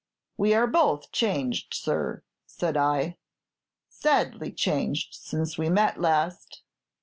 "We 0.35 0.55
are 0.55 0.65
both 0.65 1.11
changed, 1.11 1.75
sir," 1.75 2.23
said 2.47 2.75
I, 2.75 3.17
"sadly 3.87 4.51
changed 4.51 5.13
since 5.13 5.59
we 5.59 5.69
met 5.69 5.99
last. 6.01 6.63